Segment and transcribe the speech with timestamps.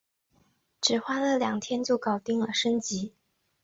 [0.81, 3.13] 只花了两天就搞定了升级